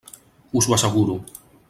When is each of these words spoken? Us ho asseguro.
Us 0.61 0.67
ho 0.69 0.73
asseguro. 0.79 1.15